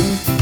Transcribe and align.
Una 0.00 0.16
bomba 0.26 0.39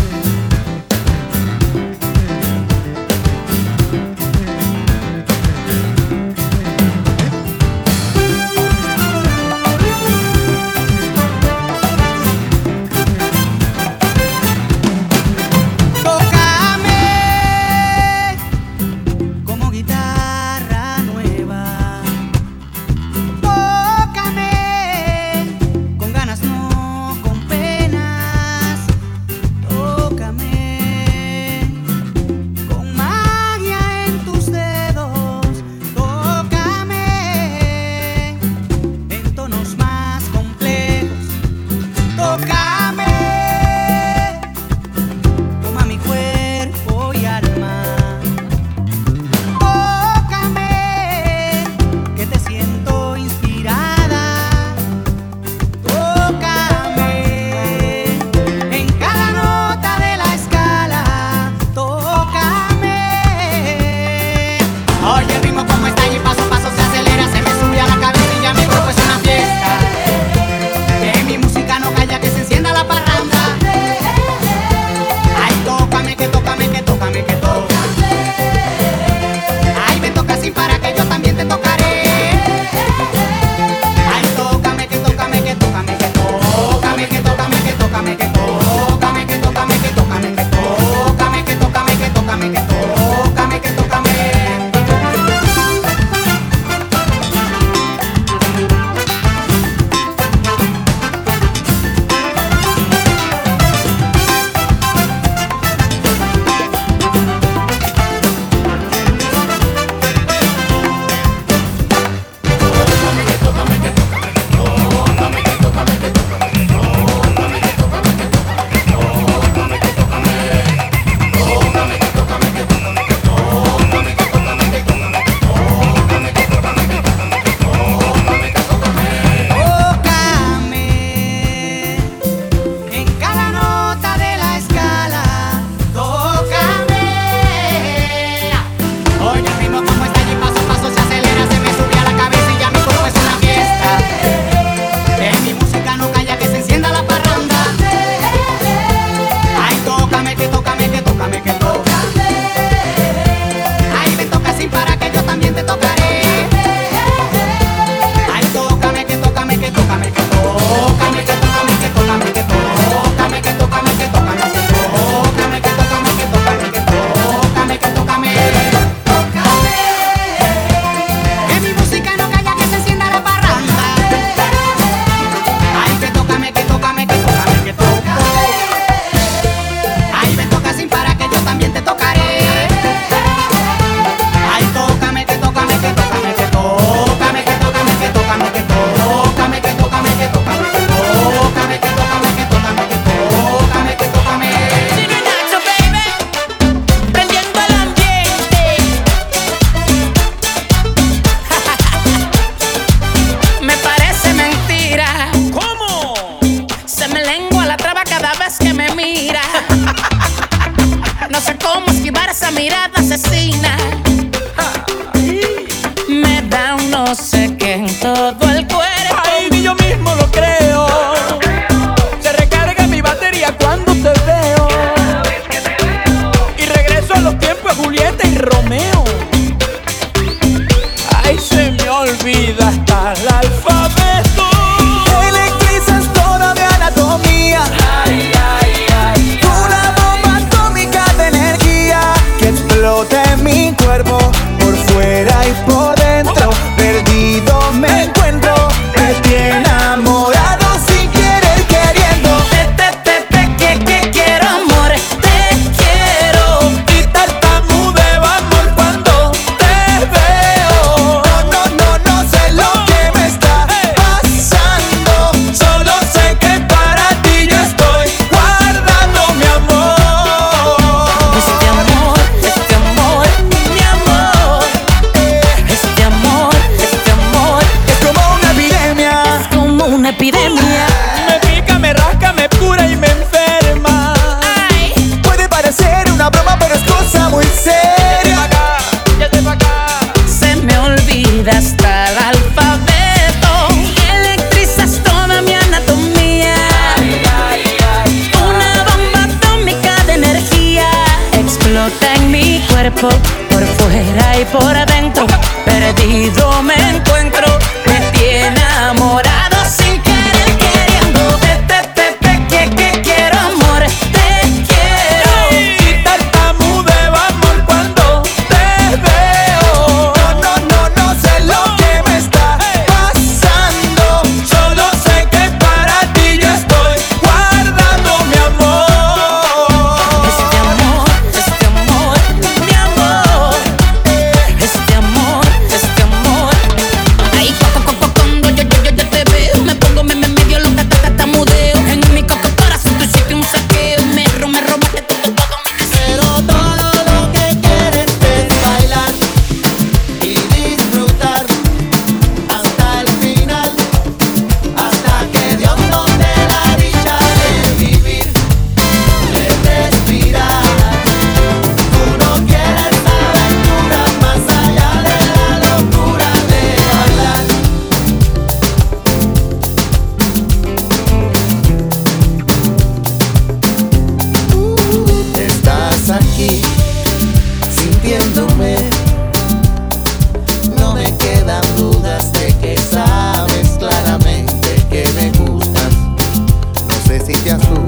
No 387.28 387.34
sé 387.34 387.42
si 387.42 387.87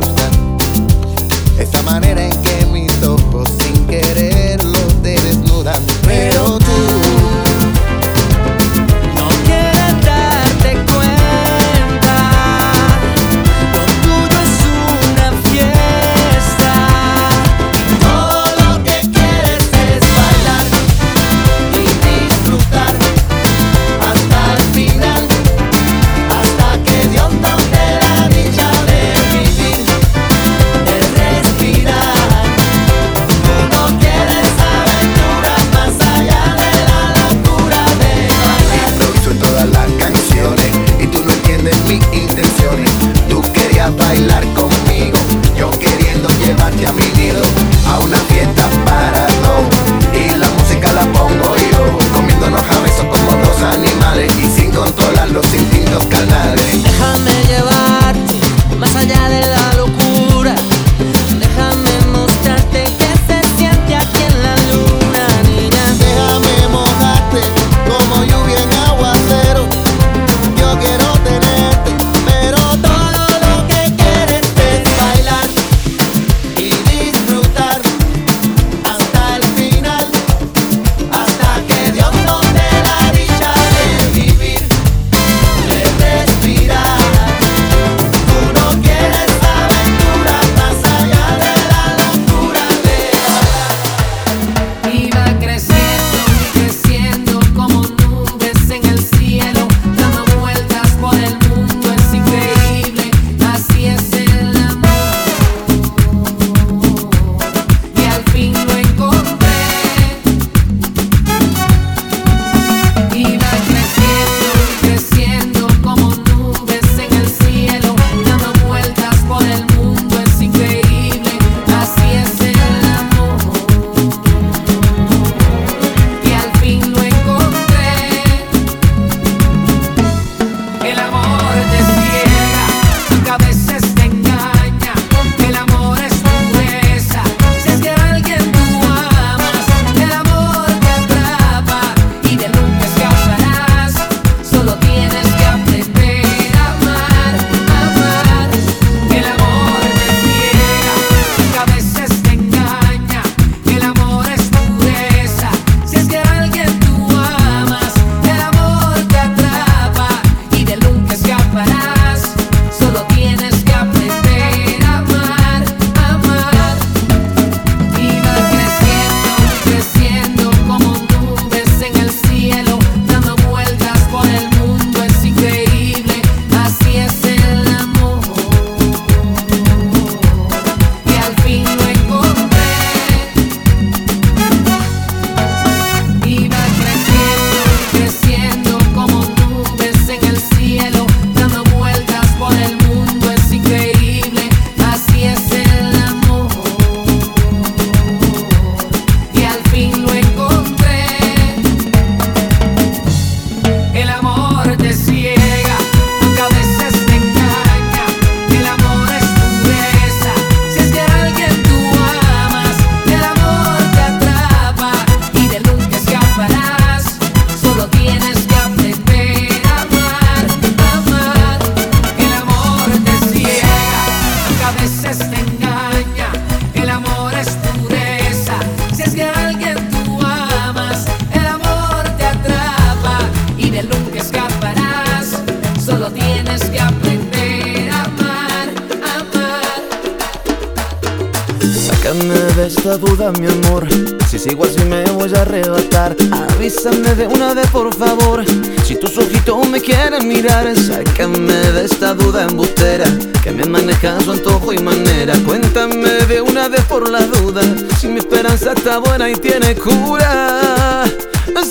por 247.83 247.95
favor. 247.95 248.45
Si 248.85 248.95
tus 248.95 249.17
ojitos 249.17 249.67
me 249.67 249.81
quieren 249.81 250.29
mirar, 250.29 250.67
sácame 250.77 251.55
de 251.75 251.87
esta 251.87 252.13
duda 252.13 252.43
embustera. 252.43 253.07
Que 253.43 253.53
me 253.53 253.65
maneja 253.65 254.21
su 254.21 254.33
antojo 254.33 254.75
y 254.75 254.79
manera. 254.79 255.33
Cuéntame 255.47 256.11
de 256.29 256.43
una 256.43 256.69
vez 256.69 256.85
por 256.85 257.09
la 257.09 257.21
duda. 257.21 257.63
Si 257.99 258.07
mi 258.09 258.19
esperanza 258.19 258.73
está 258.73 258.99
buena 258.99 259.31
y 259.31 259.35
tiene 259.35 259.75
cura. 259.77 261.05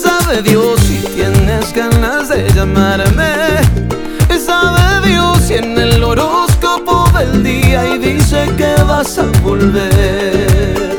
Sabe 0.03 0.41
Dios 0.41 0.79
si 0.79 0.97
tienes 1.13 1.71
ganas 1.73 2.29
de 2.29 2.49
llamarme. 2.55 3.31
Sabe 4.43 5.07
Dios 5.07 5.37
si 5.47 5.55
en 5.55 5.77
el 5.77 6.03
horóscopo 6.03 7.07
del 7.19 7.43
día 7.43 7.85
y 7.93 7.99
dice 7.99 8.49
que 8.57 8.81
vas 8.83 9.19
a 9.19 9.25
volver. 9.43 10.97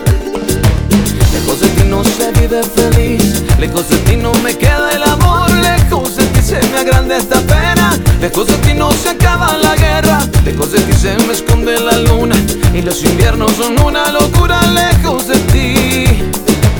Lejos 1.32 1.60
de 1.60 1.68
ti 1.68 1.82
no 1.88 2.04
se 2.04 2.30
vive 2.40 2.62
feliz, 2.62 3.39
lejos 3.60 3.88
de 3.90 3.96
ti 3.98 4.16
no 4.16 4.32
me 4.42 4.56
queda 4.56 4.90
el 4.92 5.02
amor, 5.02 5.50
lejos 5.50 6.16
de 6.16 6.24
ti 6.26 6.40
se 6.42 6.58
me 6.68 6.78
agranda 6.78 7.18
esta 7.18 7.40
pena, 7.40 7.96
lejos 8.20 8.46
de 8.46 8.54
ti 8.54 8.72
no 8.74 8.90
se 8.90 9.10
acaba 9.10 9.56
la 9.58 9.76
guerra, 9.76 10.18
lejos 10.44 10.72
de 10.72 10.80
ti 10.80 10.92
se 10.94 11.14
me 11.26 11.34
esconde 11.34 11.78
la 11.78 11.96
luna 11.98 12.36
y 12.72 12.80
los 12.80 13.04
inviernos 13.04 13.52
son 13.52 13.78
una 13.82 14.10
locura, 14.10 14.62
lejos 14.66 15.28
de 15.28 15.36
ti, 15.52 16.22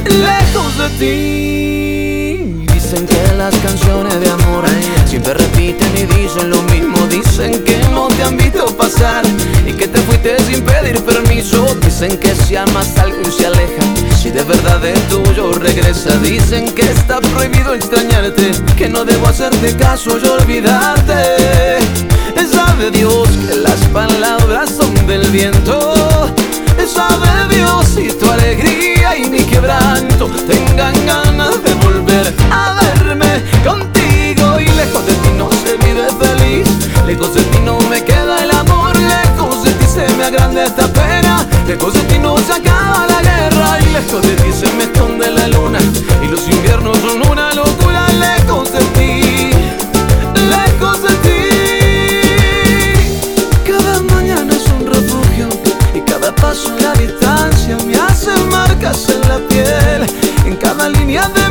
lejos 0.07 0.79
de 0.79 0.89
ti. 0.99 1.70
Que 3.07 3.35
las 3.35 3.55
canciones 3.57 4.21
de 4.21 4.29
amor 4.29 4.65
siempre 5.07 5.33
repiten 5.33 5.91
y 5.97 6.05
dicen 6.05 6.51
lo 6.51 6.61
mismo. 6.65 7.07
Dicen 7.07 7.65
que 7.65 7.79
no 7.93 8.09
te 8.09 8.23
han 8.23 8.37
visto 8.37 8.77
pasar 8.77 9.25
y 9.67 9.73
que 9.73 9.89
te 9.89 9.99
fuiste 10.03 10.37
sin 10.45 10.63
pedir 10.63 11.01
permiso. 11.03 11.75
Dicen 11.83 12.19
que 12.19 12.35
si 12.35 12.57
amas 12.57 12.99
algo 12.99 13.23
y 13.27 13.33
se 13.33 13.47
aleja, 13.47 13.83
si 14.21 14.31
de 14.31 14.43
verdad 14.43 14.85
es 14.85 15.09
tuyo 15.09 15.53
regresa. 15.53 16.15
Dicen 16.19 16.71
que 16.75 16.83
está 16.83 17.21
prohibido 17.21 17.75
extrañarte, 17.75 18.51
que 18.77 18.89
no 18.91 19.07
debo 19.07 19.29
hacerte 19.29 19.75
caso 19.77 20.19
y 20.23 20.29
olvidarte. 20.29 21.79
Sabe 22.53 22.91
Dios 22.91 23.29
que 23.49 23.57
las 23.57 23.79
palabras 23.93 24.71
son 24.77 25.07
del 25.07 25.31
viento. 25.31 26.31
Sabe 26.95 27.55
Dios 27.55 27.87
si 27.95 28.09
tu 28.13 28.29
alegría 28.31 29.17
y 29.17 29.29
mi 29.29 29.39
quebranto 29.39 30.27
tengan 30.49 30.95
ganas 31.07 31.63
de 31.63 31.75
volver 31.75 32.35
a 32.51 32.75
verme 32.81 33.43
contigo 33.65 34.59
y 34.59 34.67
lejos 34.77 35.07
de 35.07 35.15
ti 35.15 35.31
no 35.37 35.49
se 35.53 35.77
vive 35.85 36.07
feliz. 36.19 36.67
Lejos 37.07 37.35
de 37.35 37.43
ti 37.43 37.59
no 37.65 37.79
me 37.89 38.03
queda 38.05 38.43
el 38.43 38.51
amor, 38.51 38.97
lejos 38.99 39.63
de 39.65 39.71
ti 39.73 39.87
se 39.87 40.13
me 40.17 40.25
agranda 40.25 40.65
esta 40.65 40.87
pena. 40.93 41.47
Lejos 41.67 41.93
de 41.95 42.01
ti 42.01 42.19
no 42.19 42.37
se 42.39 42.53
acaba 42.55 43.07
la 43.07 43.23
guerra 43.23 43.79
y 43.81 43.93
lejos 43.93 44.23
de 44.23 44.35
ti 44.43 44.53
se 44.53 44.73
me 44.73 44.85
esconde 44.85 45.31
la 45.31 45.47
luna 45.49 45.79
y 46.25 46.29
los 46.29 46.49
inviernos 46.49 46.99
son 46.99 47.31
una 47.31 47.53
locura. 47.55 47.90
Mi 61.11 61.17
mano 61.19 61.50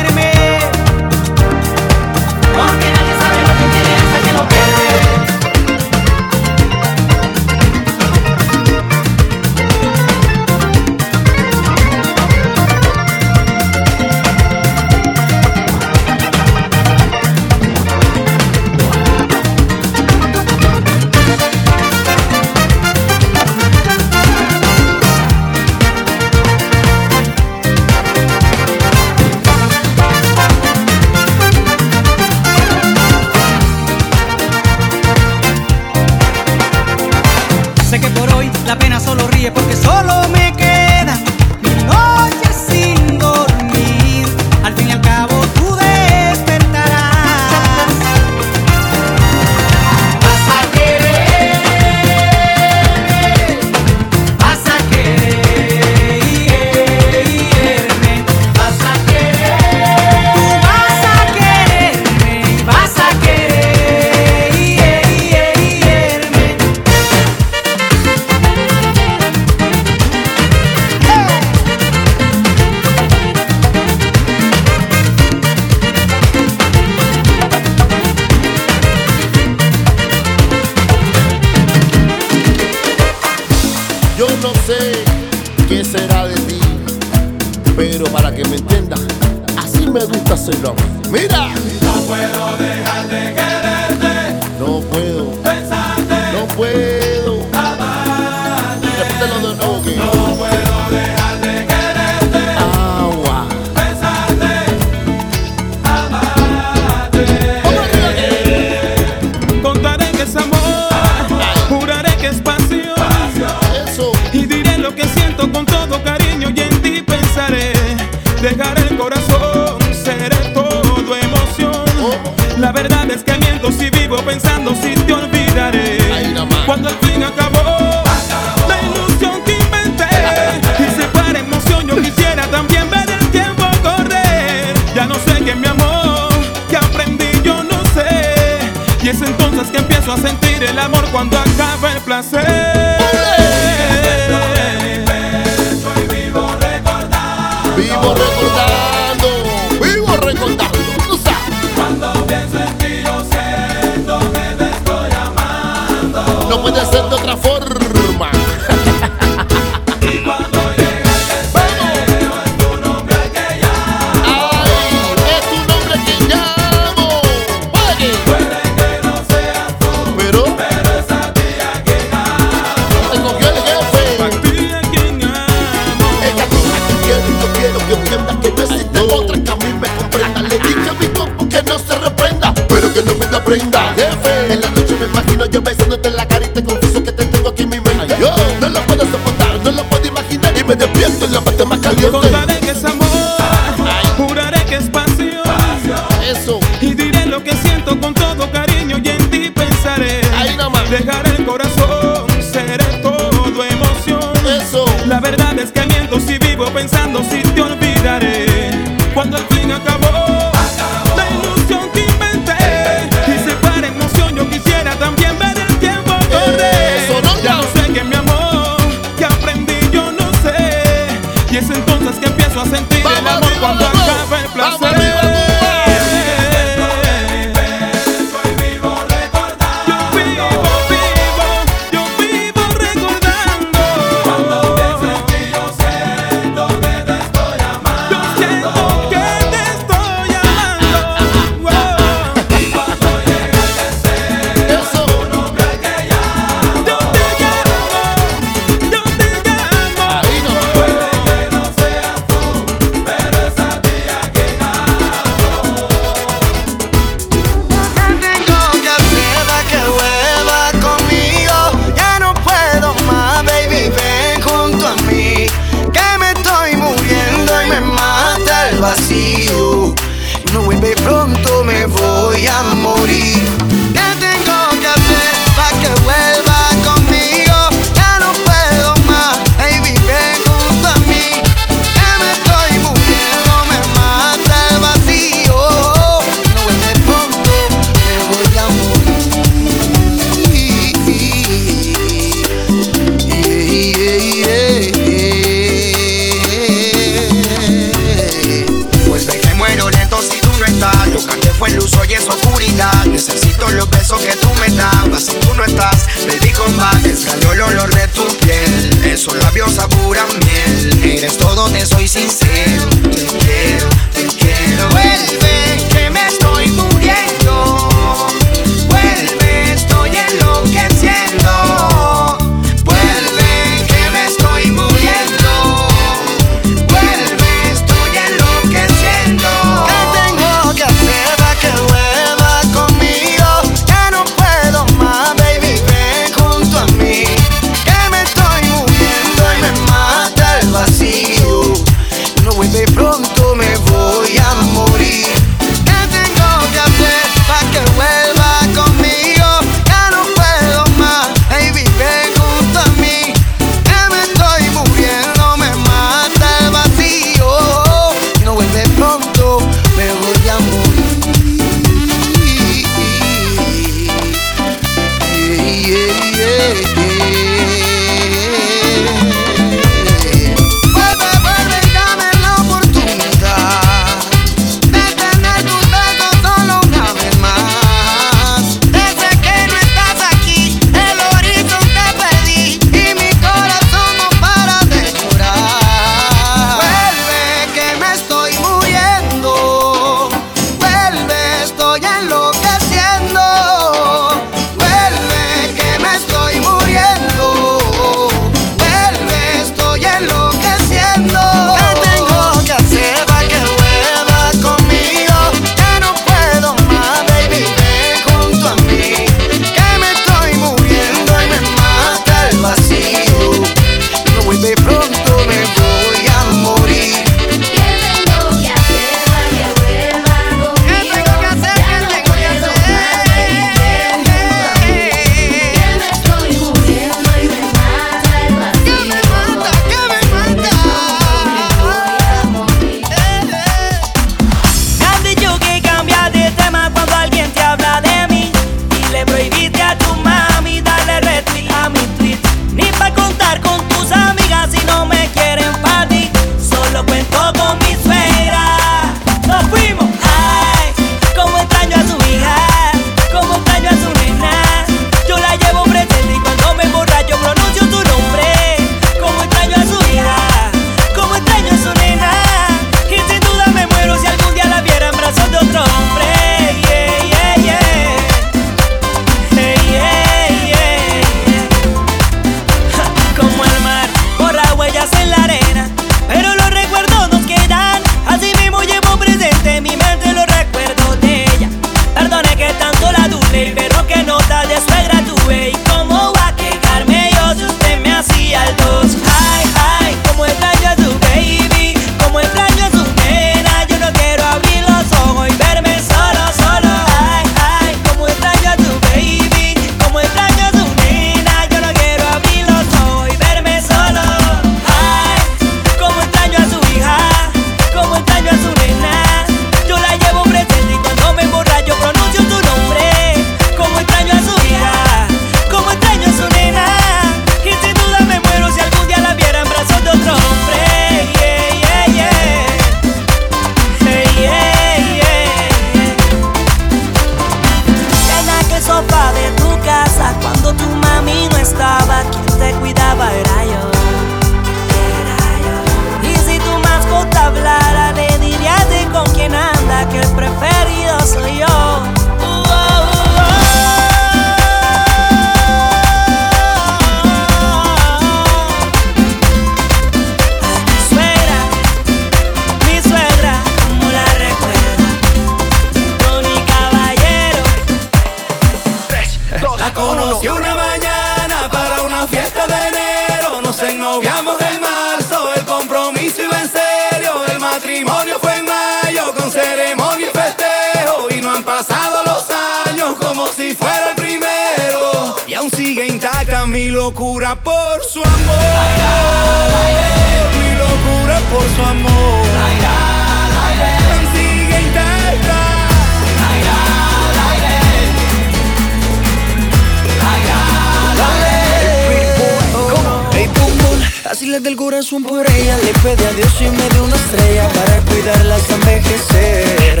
le 594.46 594.60
del 594.60 594.76
corazón 594.76 595.22
por 595.22 595.48
ella 595.50 595.76
Le 595.78 595.92
pedí 596.02 596.24
a 596.24 596.32
Dios 596.32 596.52
y 596.60 596.70
me 596.70 596.88
dio 596.90 597.04
una 597.04 597.16
estrella 597.16 597.68
Para 597.68 598.00
cuidarla 598.00 598.56
hasta 598.56 598.74
envejecer. 598.74 600.00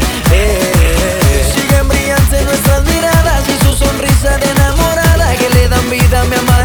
Siguen 1.54 1.88
brillantes 1.88 2.44
nuestras 2.44 2.84
miradas 2.84 3.42
Y 3.48 3.64
su 3.64 3.72
sonrisa 3.76 4.38
de 4.38 4.50
enamorada 4.50 5.34
Que 5.36 5.48
le 5.50 5.68
dan 5.68 5.90
vida 5.90 6.20
a 6.20 6.24
mi 6.24 6.36
amanecer 6.36 6.59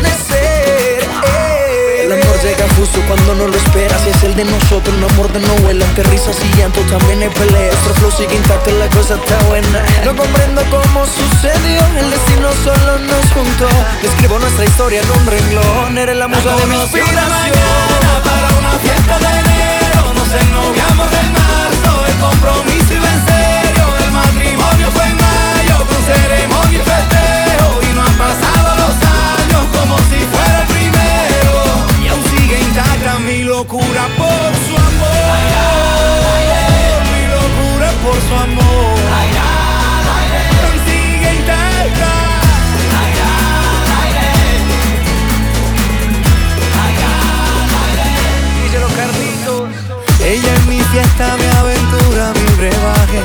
justo 2.85 3.01
cuando 3.07 3.35
no 3.35 3.47
lo 3.47 3.57
esperas. 3.57 4.05
Es 4.05 4.23
el 4.23 4.35
de 4.35 4.45
nosotros, 4.45 4.95
un 4.95 5.03
amor 5.03 5.31
de 5.31 5.39
novela 5.39 5.85
Que 5.95 6.03
risas 6.03 6.37
y 6.43 6.57
llanto 6.57 6.81
también 6.81 7.21
hay 7.23 7.29
peleas 7.29 7.73
Nuestro 7.73 7.93
flow 7.95 8.11
sigue 8.11 8.35
intacto, 8.35 8.71
la 8.71 8.89
cosa 8.89 9.15
está 9.15 9.37
buena. 9.45 9.83
No 10.05 10.15
comprendo 10.15 10.61
cómo 10.69 11.05
sucedió 11.05 11.81
El 11.97 12.09
destino 12.11 12.49
solo 12.63 12.99
nos 12.99 13.25
juntó. 13.33 13.67
Escribo 14.03 14.39
nuestra 14.39 14.65
historia 14.65 15.01
en 15.01 15.09
un 15.19 15.25
renglón. 15.25 15.97
Eres 15.97 16.17
la 16.17 16.27
musa 16.27 16.55
de 16.55 16.65
mi 16.67 16.75
inspiración. 16.75 17.29
mañana 17.29 18.11
para 18.23 18.47
una 18.59 18.71
fiesta 18.83 19.17
de 19.19 19.39
enero 19.39 20.13
Nos 20.13 20.29
ennoviamos 20.41 21.09
en 21.21 21.29
marzo. 21.33 21.91
El 22.05 22.15
compromiso 22.19 22.93
iba 22.93 23.09
en 23.17 23.21
serio 23.25 23.83
El 24.05 24.11
matrimonio 24.11 24.91
fue 24.91 25.05
en 25.05 25.17
mayo 25.17 25.77
Con 25.89 26.01
ceremonia 26.05 26.79
y 26.79 26.83
festejo. 26.83 27.67
Y 27.81 27.93
no 27.95 28.01
han 28.03 28.15
pasado 28.15 28.69
los 28.83 28.95
años 29.01 29.63
Como 29.73 29.97
si 30.09 30.24
mi 33.25 33.43
locura 33.43 34.07
por 34.17 34.51
su 34.65 34.75
amor. 34.77 35.37
Mi 37.11 37.21
locura 37.35 37.89
por 38.03 38.15
su 38.27 38.35
amor. 38.35 38.97
Sigue 40.85 41.33
intacta 41.35 42.11
Ella 50.23 50.55
en 50.55 50.69
mi 50.69 50.79
fiesta, 50.81 51.37
mi 51.37 51.45
aventura, 51.57 52.33
mi 52.33 52.55
brebaje. 52.57 53.21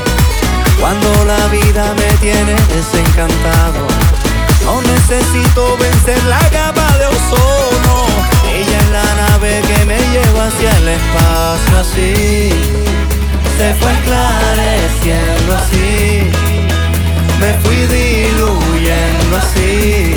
Cuando 0.79 1.09
la 1.25 1.47
vida 1.49 1.95
me 1.95 2.17
tiene 2.19 2.55
desencantado, 2.75 3.87
no 4.65 4.83
necesito 4.83 5.77
vencer 5.79 6.23
la 6.25 6.41
capa 6.51 6.99
de 6.99 7.07
ozono. 7.07 7.80
Que 9.51 9.85
me 9.85 9.99
lleva 9.99 10.47
hacia 10.47 10.71
el 10.79 10.89
espacio 10.89 11.79
así. 11.79 12.51
Se 13.57 13.75
fue 13.75 13.93
esclareciendo 13.93 15.57
así. 15.57 16.31
Me 17.41 17.55
fui 17.63 17.77
diluyendo 17.87 19.37
así. 19.37 20.15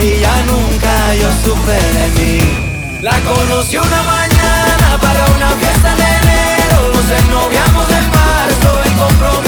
Y 0.00 0.20
ya 0.20 0.34
nunca 0.46 1.14
yo 1.14 1.28
supe 1.44 1.78
de 1.96 2.08
mí. 2.18 2.66
La 3.00 3.16
conocí 3.20 3.76
una 3.76 4.02
mañana 4.02 4.98
para 5.00 5.26
una 5.36 5.50
fiesta 5.60 5.94
de 5.94 6.02
enero 6.02 6.90
Nos 6.94 7.10
ennoviamos 7.10 7.90
en 7.90 8.10
marzo, 8.10 8.82
el 8.84 8.92
compromiso 8.94 9.45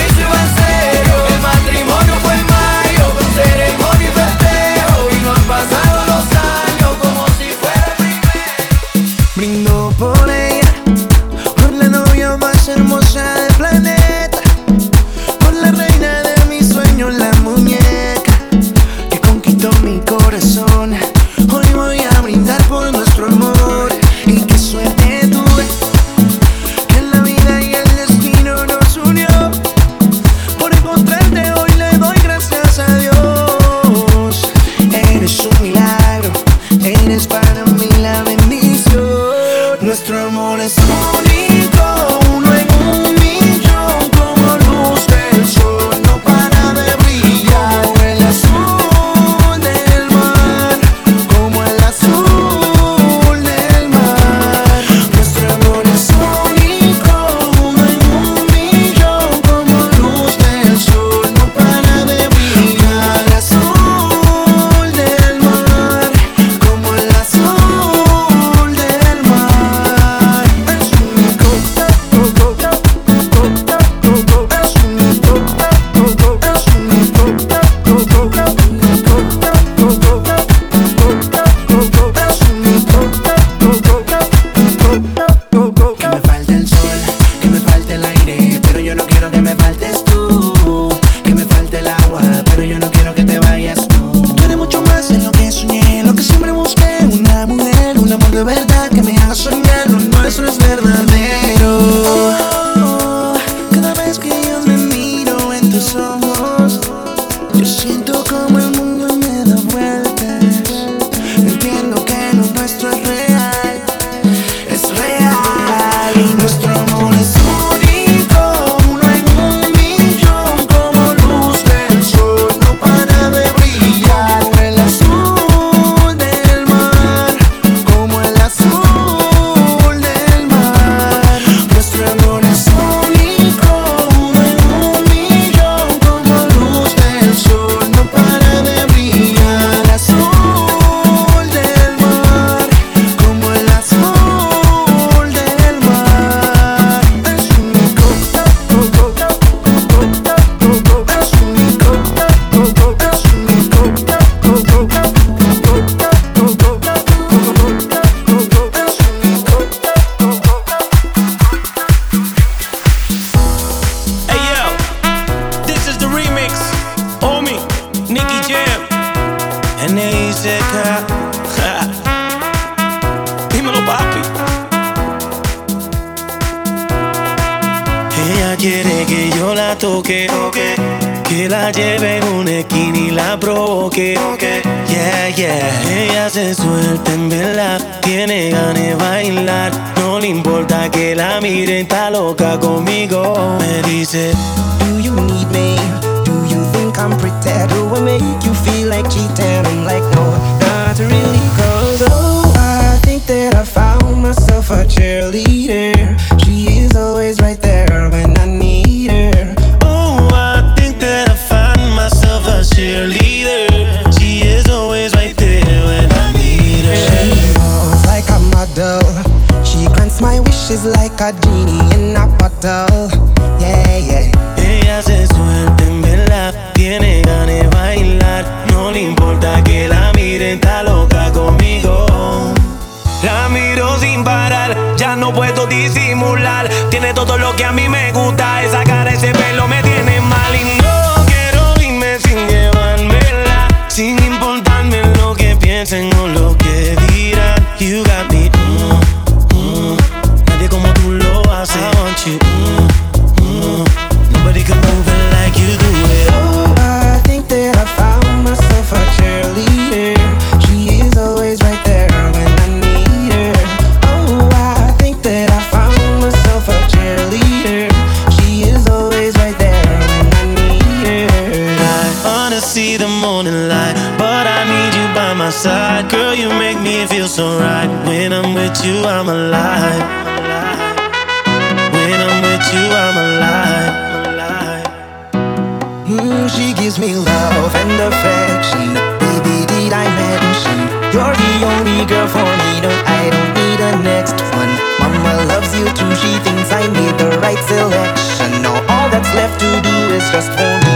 gives 286.89 286.99
me 286.99 287.15
love 287.15 287.75
and 287.75 288.01
affection. 288.01 288.95
Baby, 289.21 289.67
did 289.67 289.93
I 289.93 290.09
mention 290.25 290.79
you're 291.13 291.37
the 291.37 291.55
only 291.69 292.07
girl 292.07 292.27
for 292.27 292.49
me? 292.61 292.81
No, 292.81 292.89
I 293.05 293.29
don't 293.29 293.53
need 293.61 293.81
a 293.89 293.93
next 294.03 294.41
one. 294.57 294.73
Mama 294.99 295.45
loves 295.53 295.69
you 295.77 295.85
too. 295.85 296.15
She 296.17 296.33
thinks 296.41 296.73
I 296.73 296.89
made 296.89 297.19
the 297.19 297.39
right 297.45 297.63
selection. 297.69 298.63
Now 298.63 298.77
all 298.89 299.11
that's 299.11 299.29
left 299.35 299.61
to 299.61 299.69
do 299.83 299.97
is 300.17 300.31
just 300.31 300.49
hold. 300.57 300.88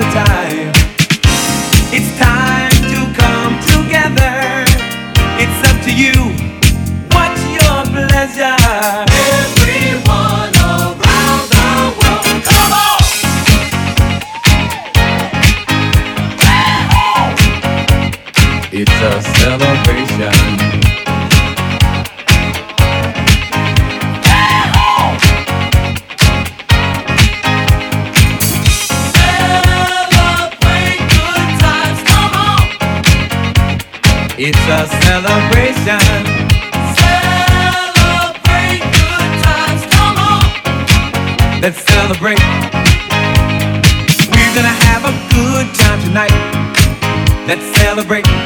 Time. 0.00 0.39
Let's 47.50 47.66
celebrate. 47.80 48.39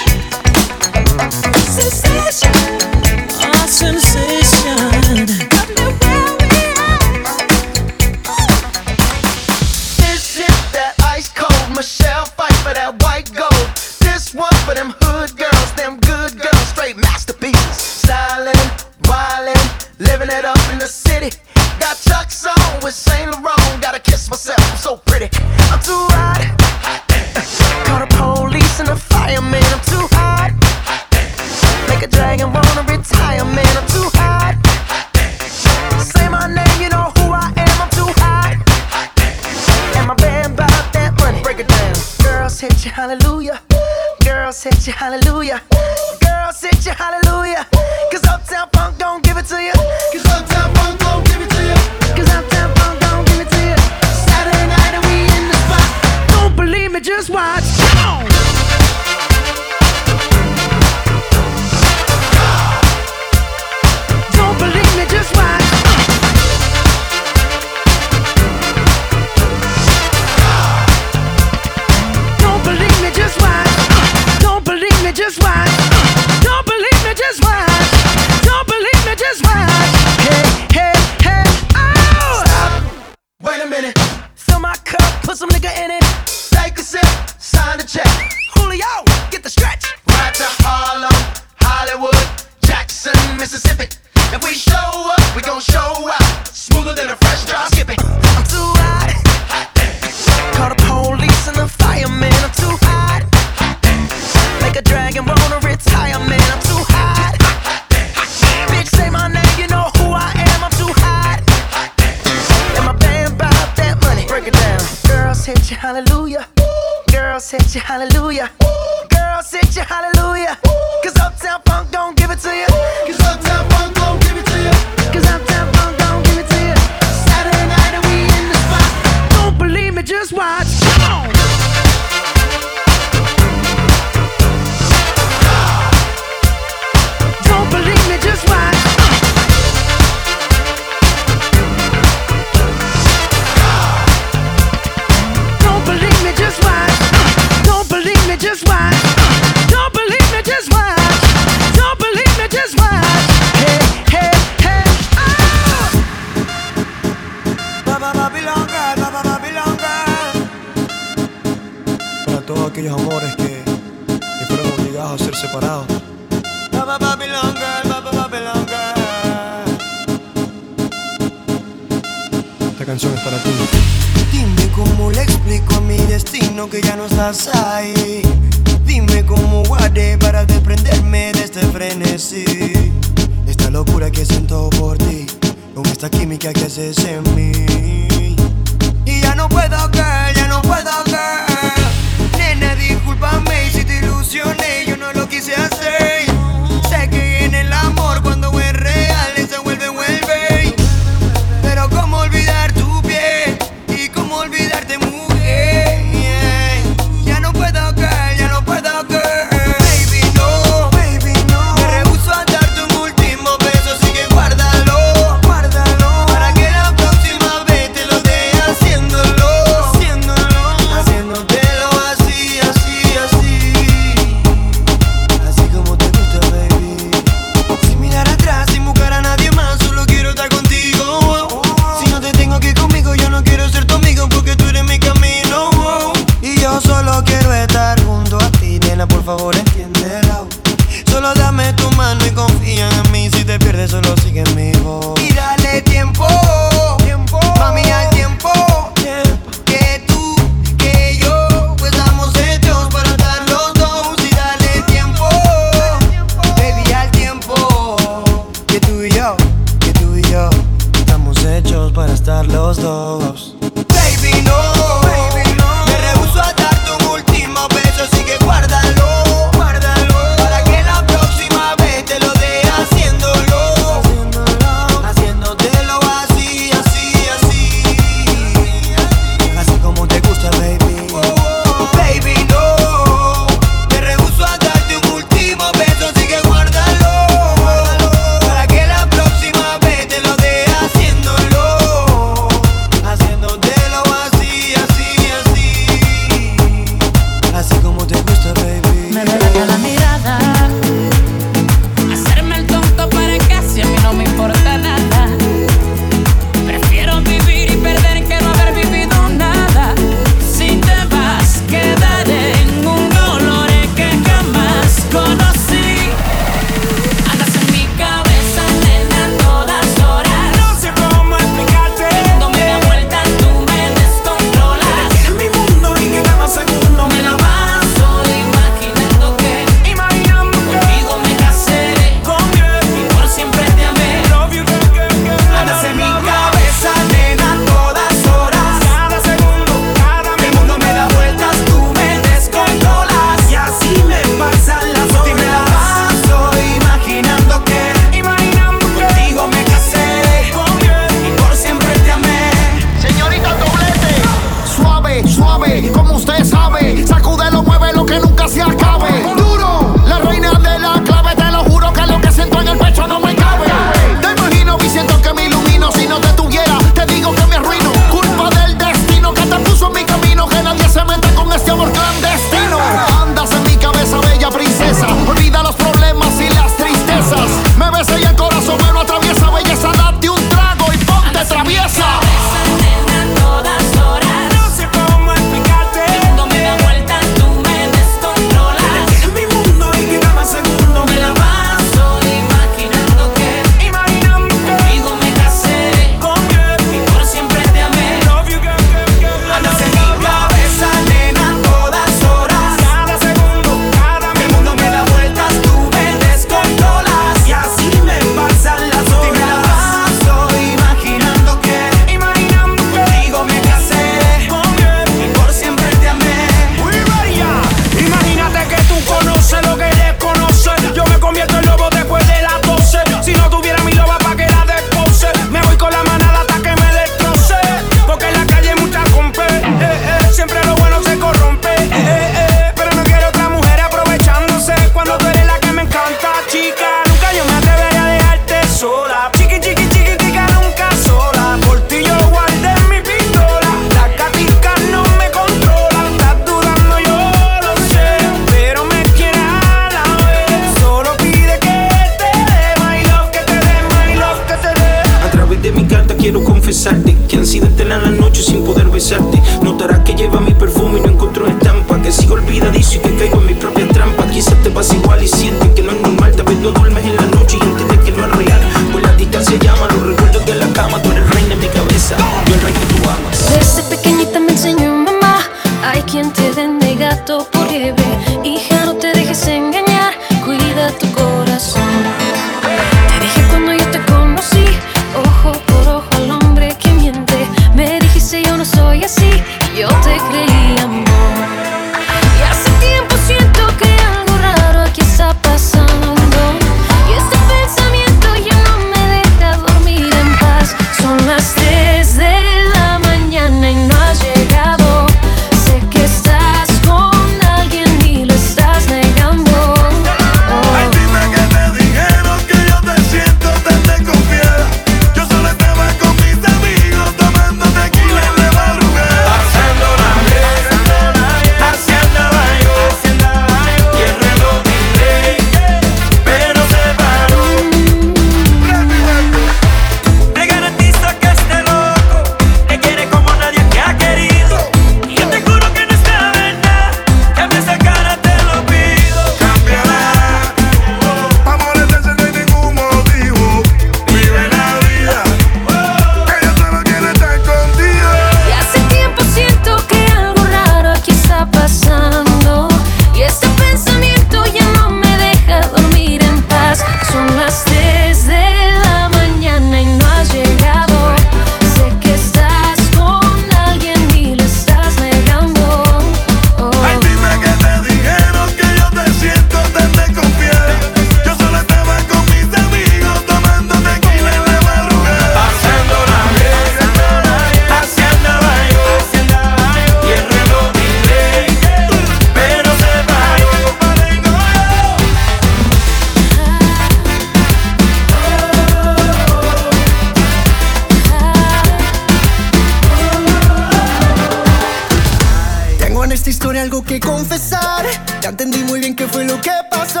Ya 598.20 598.30
entendí 598.30 598.58
muy 598.64 598.80
bien 598.80 598.96
qué 598.96 599.06
fue 599.06 599.24
lo 599.24 599.40
que 599.40 599.50
pasó. 599.70 600.00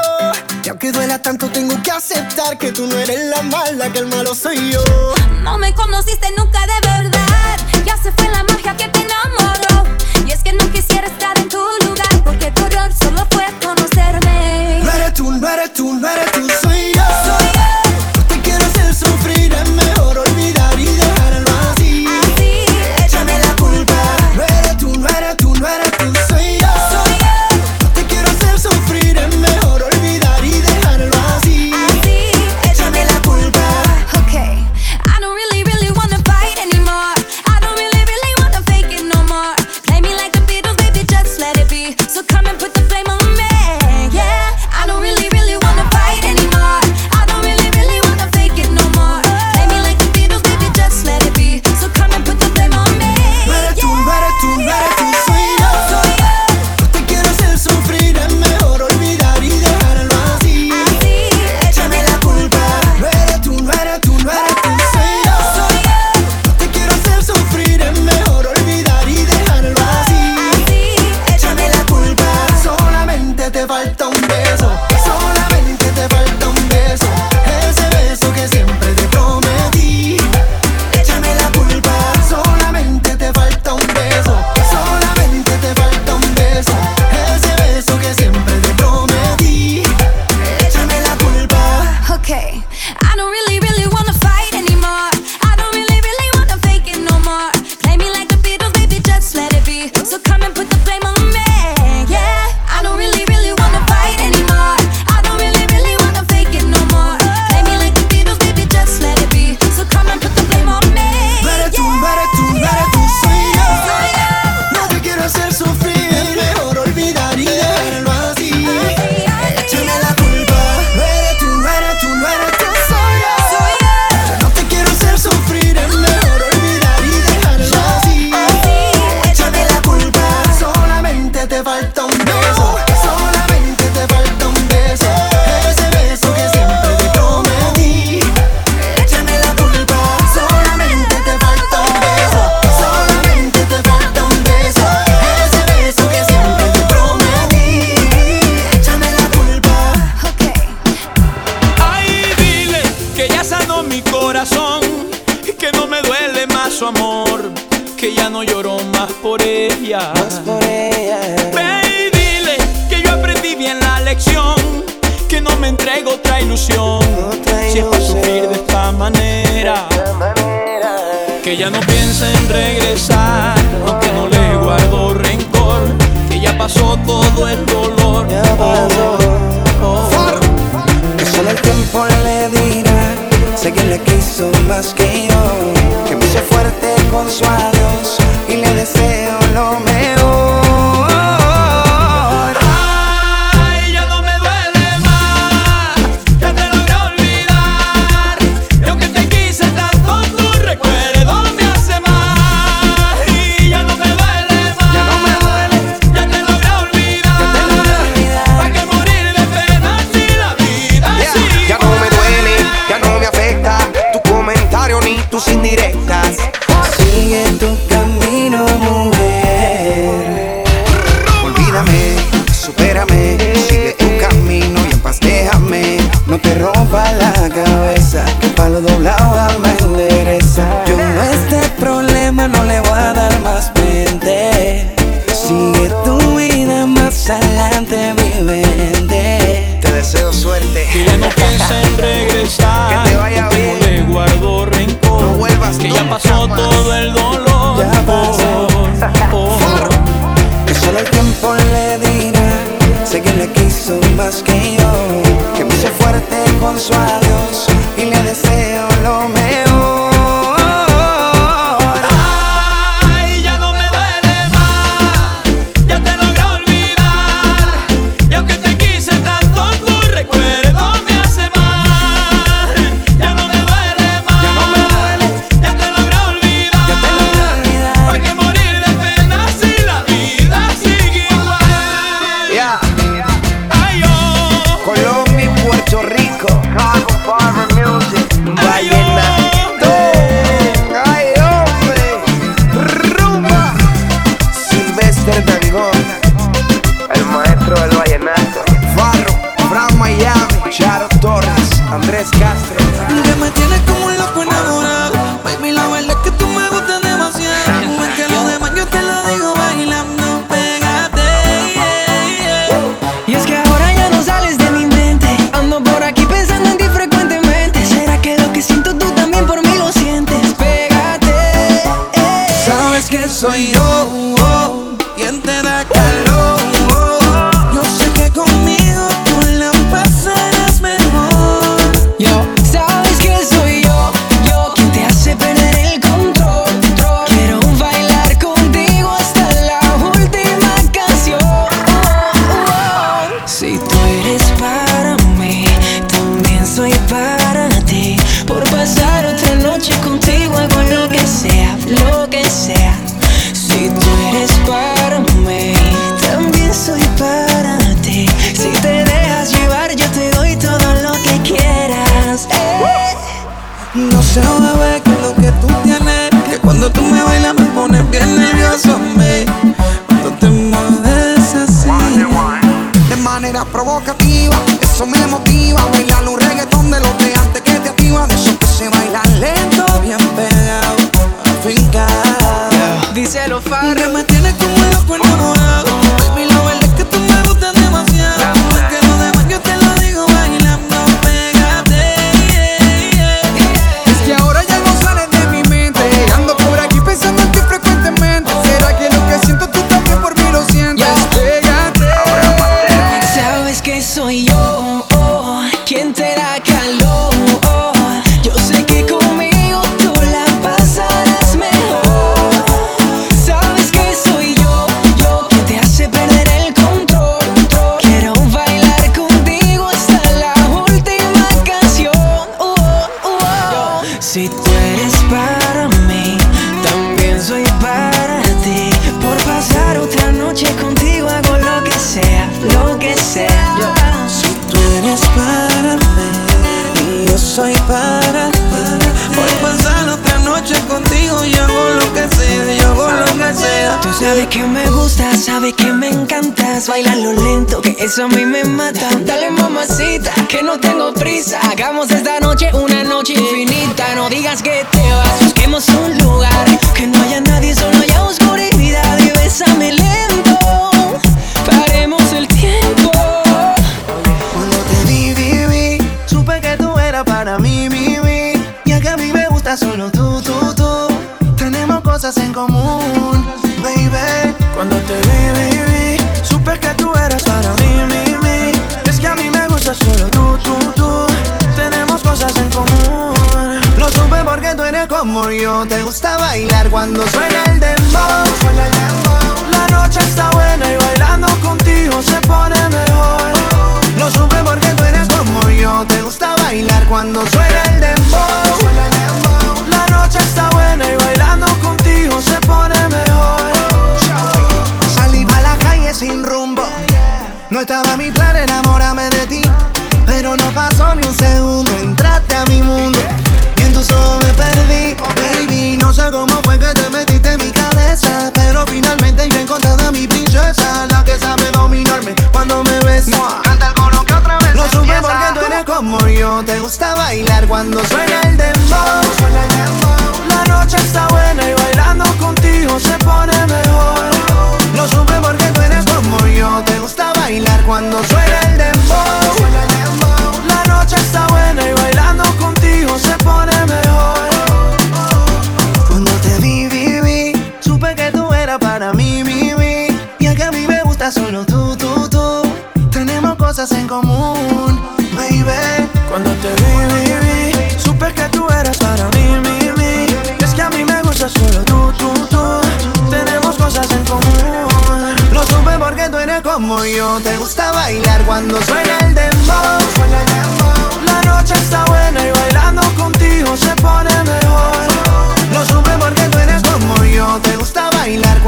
Y 0.64 0.68
aunque 0.68 0.92
duela 0.92 1.18
tanto, 1.18 1.48
tengo 1.48 1.80
que 1.82 1.90
aceptar 1.90 2.56
que 2.56 2.72
tú 2.72 2.86
no 2.86 2.98
eres 2.98 3.28
la 3.28 3.42
mala, 3.42 3.90
que 3.92 3.98
el 3.98 4.06
malo 4.06 4.34
soy 4.34 4.72
yo. 4.72 4.82
No 5.42 5.58
me 5.58 5.74
conociste 5.74 6.28
nunca 6.38 6.60
de 6.60 6.88
verdad. 6.88 7.58
Ya 7.84 7.96
se 7.98 8.10
fue 8.12 8.28
la 8.28 8.42
mala. 8.44 8.53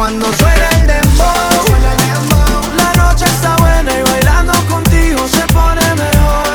Cuando 0.06 0.32
suena 0.34 0.68
el 0.70 0.86
dembow, 0.86 1.34
la 2.76 2.92
noche 2.94 3.24
está 3.24 3.56
buena 3.56 3.90
y 3.92 4.02
bailando 4.04 4.52
contigo 4.68 5.26
se 5.26 5.44
pone 5.52 5.82
mejor. 5.96 6.46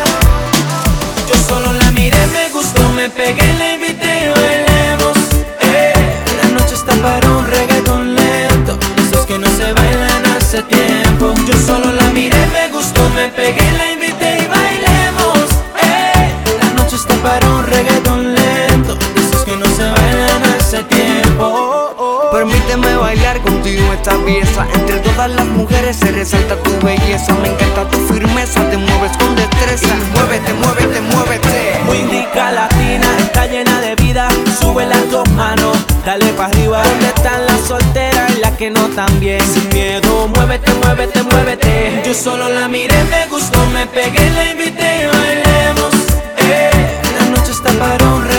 Yo 1.27 1.35
solo 1.35 1.73
la 1.73 1.91
miré, 1.91 2.25
me 2.27 2.47
gustó, 2.53 2.81
me 2.93 3.09
pegué, 3.09 3.53
la 3.55 3.73
invité 3.73 4.23
y 4.23 4.39
bailemos. 4.39 5.17
Eh, 5.63 5.93
la 6.41 6.49
noche 6.57 6.75
está 6.75 6.93
para 7.01 7.29
un 7.29 7.45
reggaeton 7.45 8.15
lento, 8.15 8.79
esos 8.95 9.25
que 9.25 9.37
no 9.37 9.47
se 9.47 9.73
bailan 9.73 10.25
hace 10.27 10.63
tiempo. 10.63 11.33
Yo 11.45 11.57
solo 11.59 11.91
la 11.91 12.05
miré, 12.13 12.47
me 12.53 12.69
gustó, 12.69 13.01
me 13.09 13.27
pegué. 13.27 13.60
Entre 24.03 24.97
todas 25.01 25.29
las 25.29 25.45
mujeres 25.45 25.95
se 25.95 26.11
resalta 26.11 26.55
tu 26.63 26.71
belleza. 26.83 27.35
Me 27.35 27.49
encanta 27.49 27.87
tu 27.87 27.99
firmeza, 28.11 28.67
te 28.71 28.77
mueves 28.77 29.11
con 29.17 29.35
destreza. 29.35 29.87
Y 29.87 30.17
Muévete, 30.17 30.53
muévete, 30.53 31.01
muévete. 31.01 31.79
Muy 31.85 31.97
rica 32.09 32.51
latina, 32.51 33.05
está 33.19 33.45
llena 33.45 33.79
de 33.79 33.95
vida. 33.95 34.27
Sube 34.59 34.87
las 34.87 35.07
dos 35.11 35.29
manos, 35.31 35.77
dale 36.03 36.33
para 36.33 36.49
arriba. 36.49 36.81
¿Dónde 36.83 37.07
están 37.07 37.45
las 37.45 37.61
solteras 37.61 38.31
y 38.35 38.39
las 38.39 38.57
que 38.57 38.71
no 38.71 38.87
también? 38.89 39.39
Sin 39.41 39.69
miedo, 39.69 40.27
muévete, 40.35 40.73
muévete, 40.83 41.21
muévete. 41.21 42.01
Yo 42.03 42.15
solo 42.15 42.49
la 42.49 42.67
miré, 42.67 43.03
me 43.03 43.27
gustó, 43.27 43.63
me 43.67 43.85
pegué, 43.85 44.31
la 44.31 44.51
invité 44.51 45.03
y 45.03 45.05
bailemos. 45.05 45.93
Eh. 46.37 46.71
La 47.19 47.25
noche 47.37 47.51
está 47.51 47.71
para 47.73 48.03
un 48.03 48.30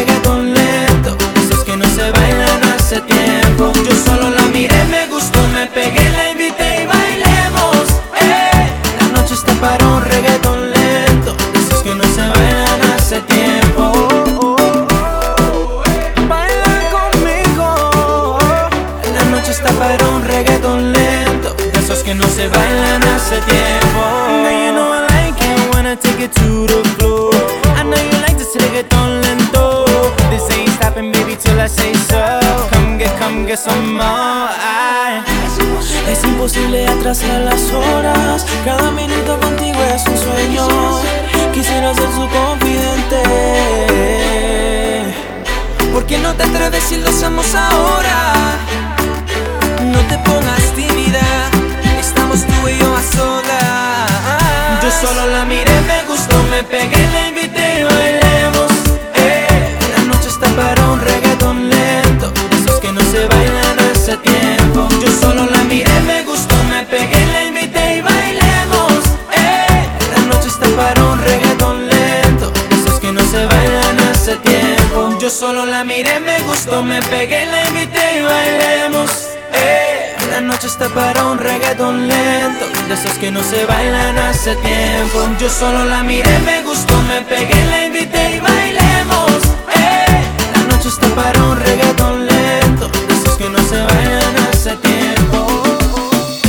para 9.63 9.87
un 9.87 10.03
reggaeton 10.05 10.73
lento, 10.73 11.37
esos 11.55 11.83
que 11.85 11.95
no 11.95 12.03
se 12.03 12.21
bailan 12.21 12.83
hace 12.91 13.21
tiempo. 13.21 14.57
Baila 16.29 16.75
conmigo. 16.97 18.39
La 19.15 19.25
noche 19.31 19.53
está 19.53 19.71
para 19.71 20.05
un 20.09 20.25
reggaeton 20.25 20.93
lento, 20.93 21.55
esos 21.75 22.03
que 22.03 22.13
no 22.13 22.27
se 22.27 22.49
bailan 22.49 23.03
hace 23.15 23.37
tiempo. 23.53 24.03
Now 24.43 24.51
you 24.51 24.73
know 24.73 24.93
I 24.93 25.07
like 25.15 25.41
it 25.41 25.75
when 25.75 25.87
I 25.87 25.95
take 25.95 26.21
it 26.25 26.33
to 26.41 26.67
the 26.67 26.83
floor. 26.97 27.33
I 27.77 27.85
know 27.85 28.03
you 28.11 28.19
like 28.27 28.37
this 28.37 28.57
reggaeton 28.57 29.21
lento. 29.21 29.85
This 30.29 30.43
ain't 30.57 30.71
stopping, 30.71 31.13
baby, 31.13 31.37
till 31.37 31.61
I 31.61 31.69
say 31.69 31.95
so. 32.11 32.41
Come 32.73 32.99
get, 32.99 33.17
come 33.21 33.47
get 33.47 33.61
some 33.61 33.95
more. 33.95 34.51
I 34.59 35.23
Es 36.09 36.25
imposible 36.25 36.87
atrasar 36.87 37.41
las 37.41 37.71
horas, 37.73 38.45
cada 38.65 38.91
minuto 38.91 39.39
con 39.41 39.52
Quisiera 41.53 41.95
ser 41.95 42.11
su 42.13 42.29
confidente. 42.29 43.23
¿Por 45.93 46.07
qué 46.07 46.19
no 46.19 46.35
te 46.35 46.43
atreves 46.45 46.83
si 46.83 46.97
lo 46.97 47.09
hacemos 47.11 47.55
ahora? 47.55 48.57
No 49.93 49.99
te 50.09 50.19
pongas 50.19 50.63
tímida, 50.75 51.21
estamos 52.01 52.41
tú 52.47 52.69
y 52.69 52.79
yo 52.79 52.97
a 52.97 53.03
solas. 53.03 54.83
Yo 54.83 54.91
solo 54.91 55.27
la 55.27 55.45
miré, 55.45 55.81
me 55.83 56.03
gustó, 56.09 56.43
me 56.51 56.65
pegué, 56.65 57.07
la 57.13 57.29
invité 57.29 57.81
y 57.81 57.85
bailemos. 57.85 58.73
Eh. 59.17 59.79
La 59.97 60.05
noche 60.05 60.29
está 60.29 60.49
para 60.57 60.89
un 60.89 61.01
reggaetón 61.01 61.69
lento, 61.69 62.33
esos 62.59 62.81
que 62.81 62.93
no 62.93 63.01
se 63.03 63.27
bailan 63.27 63.79
hace 63.93 64.17
tiempo. 64.17 64.89
Yo 65.05 65.13
solo 65.21 65.47
la 65.47 65.63
miré, 65.65 66.01
me 66.01 66.22
Yo 75.23 75.31
solo 75.31 75.65
la 75.65 75.85
miré, 75.85 76.19
me 76.19 76.41
gustó, 76.41 76.83
me 76.83 77.01
pegué, 77.01 77.47
la 77.47 77.69
invité 77.69 78.19
y 78.19 78.23
bailemos. 78.23 79.09
Eh, 79.55 80.17
la 80.29 80.41
noche 80.41 80.67
está 80.67 80.89
para 80.89 81.27
un 81.27 81.39
reggaeton 81.39 82.09
lento, 82.09 82.67
de 82.89 82.95
esos 82.95 83.13
que 83.19 83.31
no 83.31 83.41
se 83.45 83.65
bailan 83.65 84.19
hace 84.19 84.57
tiempo. 84.57 85.29
Yo 85.39 85.49
solo 85.49 85.85
la 85.85 86.03
miré, 86.03 86.41
me 86.41 86.65
gustó, 86.65 87.01
me 87.03 87.21
pegué, 87.21 87.55
la 87.67 87.85
invité 87.85 88.35
y 88.35 88.41
bailemos. 88.41 89.43
Eh, 89.77 90.25
la 90.57 90.75
noche 90.75 90.89
está 90.89 91.07
para 91.15 91.41
un 91.41 91.57
reggaeton 91.57 92.27
lento, 92.27 92.89
de 92.89 93.15
esos 93.15 93.37
que 93.37 93.49
no 93.49 93.63
se 93.63 93.81
bailan 93.81 94.37
hace 94.51 94.75
tiempo. 94.79 95.63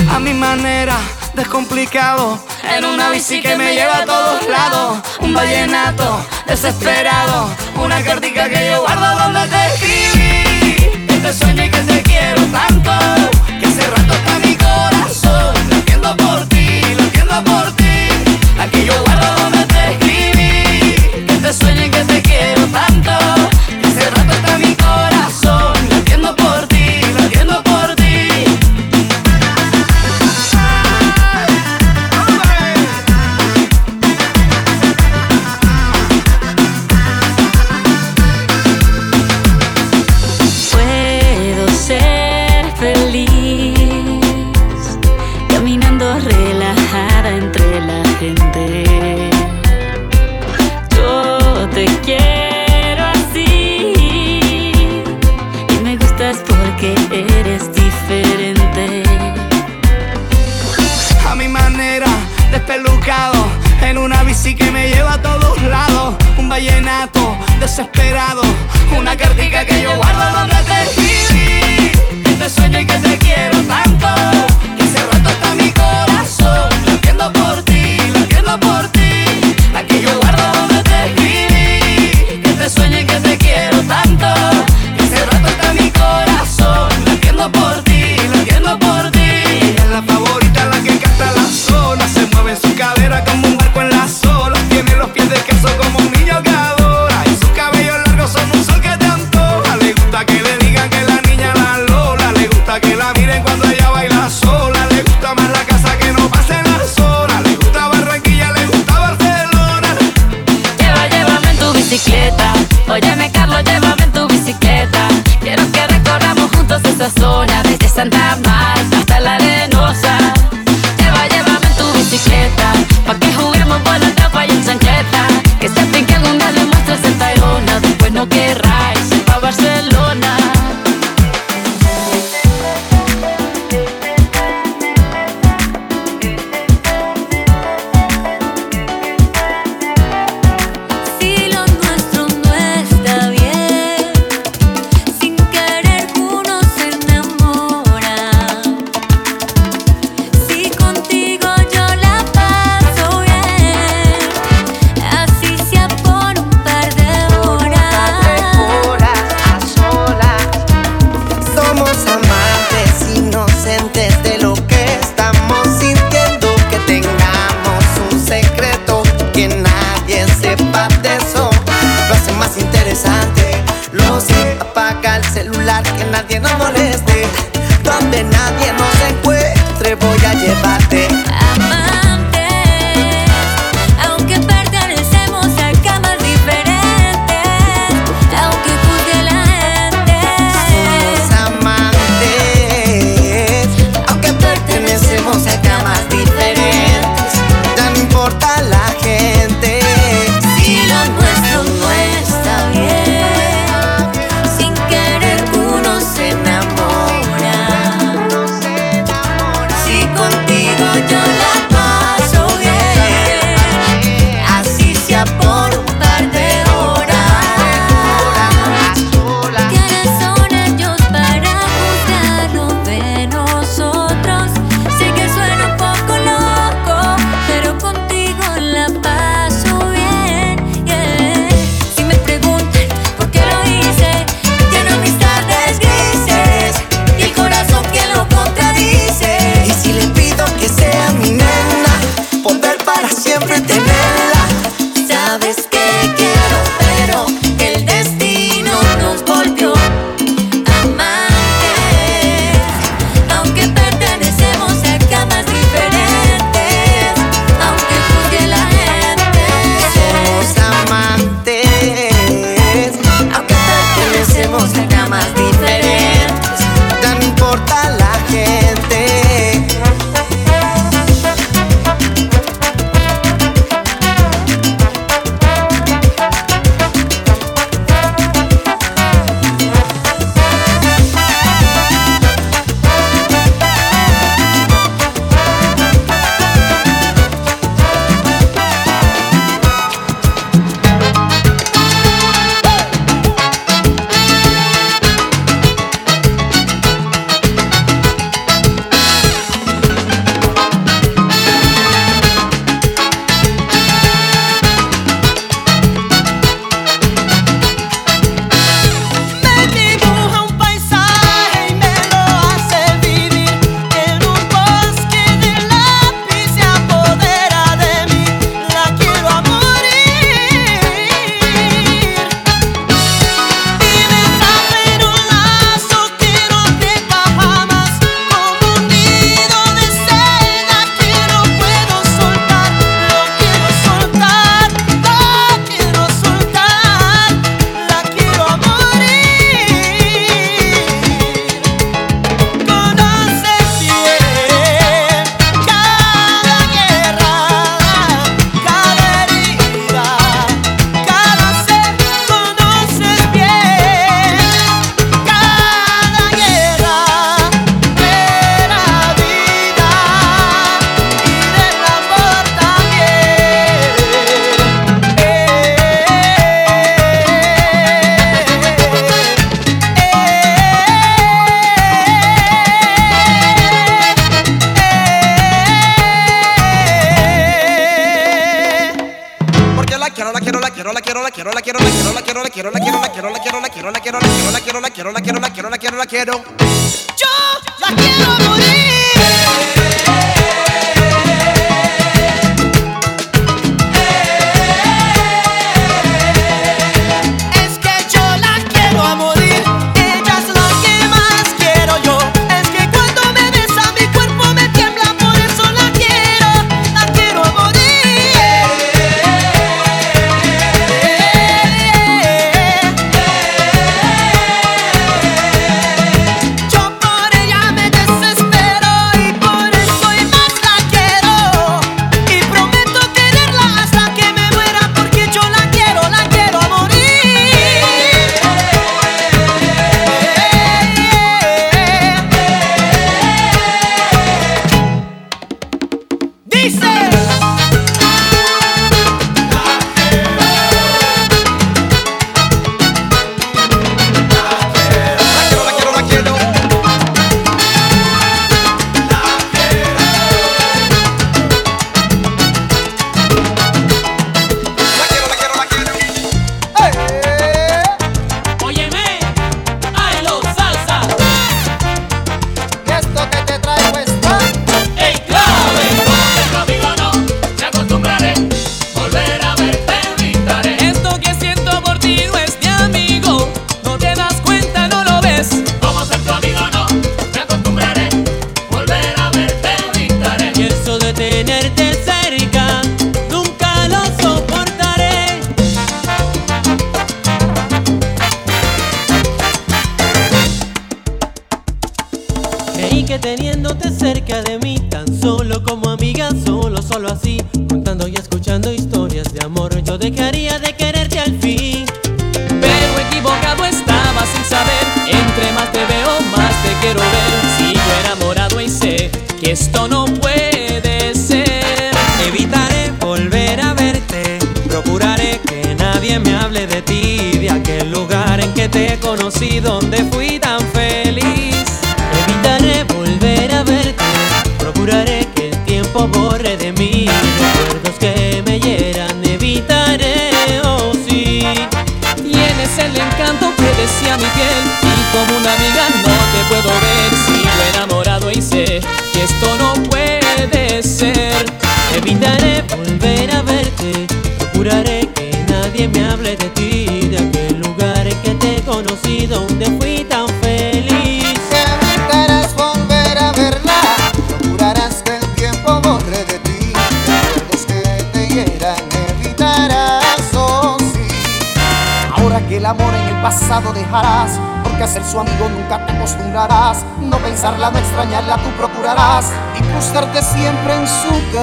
A 0.10 0.18
mi 0.18 0.34
manera, 0.34 0.98
descomplicado, 1.36 2.44
en 2.76 2.86
una 2.86 3.12
bici 3.12 3.40
que 3.40 3.56
me 3.56 3.76
lleva 3.76 3.98
a 3.98 4.06
todos 4.06 4.48
lados. 4.50 4.98
Un 5.20 5.32
vallenato 5.32 6.26
desesperado 6.48 7.52
una 7.76 8.02
cartica 8.04 8.50
que 8.50 8.68
yo 8.72 8.82
guardo 8.82 9.20
donde 9.20 9.48
te 9.48 9.66
escribí. 9.68 11.06
Que 11.08 11.18
te 11.18 11.34
sueño 11.34 11.64
y 11.64 11.70
que 11.70 11.80
te 11.80 12.04
quiero 12.04 12.42
tanto 12.46 12.92
Que 13.60 13.66
hace 13.66 13.82
rato 13.88 14.14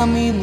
camino. 0.01 0.40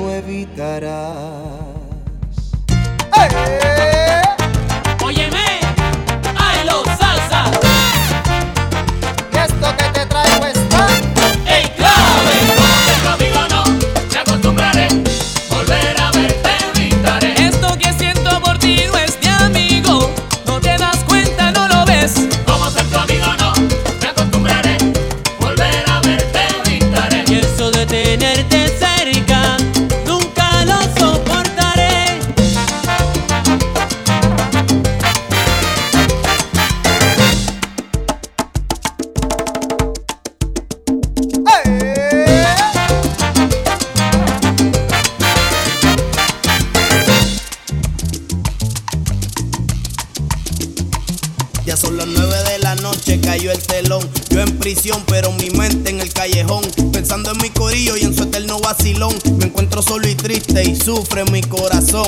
Ya 51.68 51.76
son 51.76 51.98
las 51.98 52.08
nueve 52.08 52.34
de 52.50 52.60
la 52.60 52.76
noche, 52.76 53.20
cayó 53.20 53.52
el 53.52 53.60
telón. 53.60 54.00
Yo 54.30 54.40
en 54.40 54.58
prisión, 54.58 55.04
pero 55.06 55.34
mi 55.34 55.50
mente 55.50 55.90
en 55.90 56.00
el 56.00 56.14
callejón. 56.14 56.64
Pensando 56.94 57.34
en 57.34 57.38
mi 57.40 57.50
corillo 57.50 57.98
y 57.98 58.04
en 58.04 58.16
su 58.16 58.24
eterno 58.24 58.58
vacilón. 58.60 59.14
Me 59.38 59.48
encuentro 59.48 59.82
solo 59.82 60.08
y 60.08 60.16
triste 60.16 60.64
y 60.64 60.78
sufre 60.78 61.26
mi 61.26 61.42
corazón. 61.42 62.08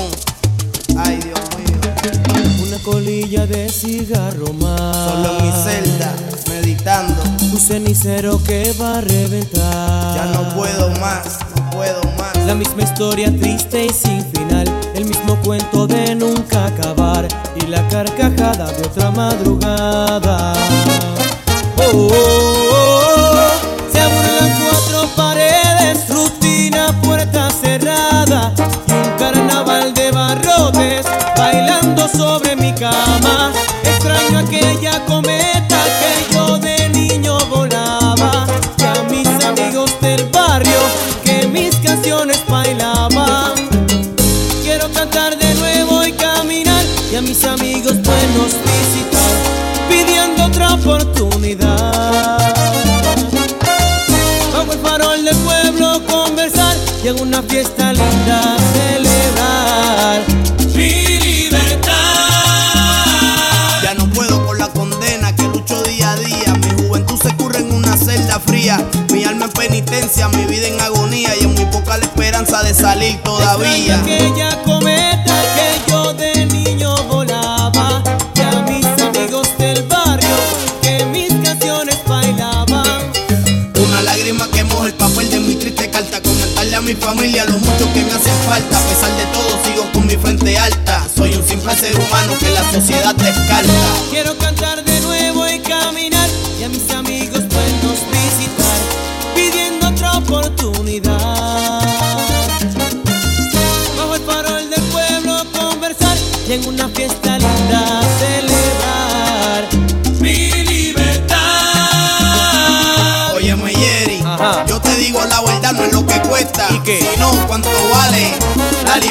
Ay, 0.96 1.18
Dios 1.18 1.38
mío. 1.58 2.66
Una 2.66 2.78
colilla 2.78 3.46
de 3.46 3.68
cigarro 3.68 4.50
más. 4.54 5.10
Solo 5.10 5.38
en 5.38 5.44
mi 5.44 5.52
celda, 5.62 6.16
meditando. 6.48 7.22
Un 7.52 7.60
cenicero 7.60 8.42
que 8.42 8.74
va 8.80 8.96
a 8.96 9.00
reventar. 9.02 10.16
Ya 10.16 10.24
no 10.32 10.54
puedo 10.54 10.88
más, 11.00 11.38
no 11.54 11.70
puedo 11.70 12.00
más. 12.16 12.19
La 12.50 12.56
misma 12.56 12.82
historia 12.82 13.30
triste 13.30 13.86
y 13.86 13.90
sin 13.90 14.26
final, 14.32 14.66
el 14.96 15.04
mismo 15.04 15.36
cuento 15.36 15.86
de 15.86 16.16
nunca 16.16 16.66
acabar 16.66 17.28
y 17.54 17.66
la 17.68 17.86
carcajada 17.86 18.72
de 18.72 18.88
otra 18.88 19.12
madrugada. 19.12 20.54
Oh, 21.76 21.82
oh, 21.94 22.08
oh, 22.10 23.30
oh 23.34 23.92
Se 23.92 24.00
abren 24.00 24.52
cuatro 24.64 25.08
paredes, 25.14 26.08
rutina, 26.08 26.92
puerta 27.02 27.50
cerrada 27.52 28.52
y 28.88 28.92
un 28.94 29.16
carnaval 29.16 29.94
de 29.94 30.10
barrotes 30.10 31.06
bailando 31.38 32.08
sobre 32.08 32.49
una 57.30 57.42
fiesta 57.44 57.92
linda 57.92 58.56
a 58.56 58.58
celebrar. 58.74 60.22
Mi 60.74 61.18
libertad. 61.18 61.92
Ya 63.84 63.94
no 63.94 64.10
puedo 64.10 64.44
con 64.44 64.58
la 64.58 64.66
condena 64.66 65.32
que 65.36 65.44
lucho 65.44 65.80
día 65.84 66.10
a 66.10 66.16
día. 66.16 66.54
Mi 66.54 66.82
juventud 66.82 67.20
se 67.22 67.32
curre 67.36 67.60
en 67.60 67.72
una 67.72 67.96
celda 67.96 68.40
fría. 68.40 68.84
Mi 69.12 69.22
alma 69.24 69.44
en 69.44 69.52
penitencia, 69.52 70.28
mi 70.28 70.44
vida 70.46 70.66
en 70.66 70.80
agonía 70.80 71.30
y 71.40 71.44
en 71.44 71.54
muy 71.54 71.66
poca 71.66 71.98
la 71.98 72.04
esperanza 72.06 72.64
de 72.64 72.74
salir 72.74 73.22
todavía. 73.22 74.02
familia, 87.14 87.44
lo 87.46 87.58
mucho 87.58 87.92
que 87.92 88.04
me 88.04 88.12
hace 88.12 88.30
falta. 88.46 88.78
A 88.78 88.82
pesar 88.88 89.10
de 89.16 89.24
todo, 89.32 89.64
sigo 89.64 89.92
con 89.92 90.06
mi 90.06 90.16
frente 90.16 90.56
alta. 90.56 91.06
Soy 91.14 91.34
un 91.34 91.46
simple 91.46 91.74
ser 91.74 91.96
humano 91.96 92.34
que 92.38 92.50
la 92.50 92.70
sociedad 92.70 93.14
descarta. 93.16 93.72
Quiero 94.10 94.38
cantar. 94.38 94.69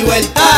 vuelta. 0.09 0.48